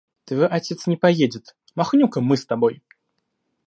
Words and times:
Твой 0.25 0.47
отец 0.47 0.87
не 0.87 0.97
поедет; 0.97 1.55
махнем-ка 1.75 2.21
мы 2.21 2.35
с 2.35 2.47
тобой! 2.47 2.81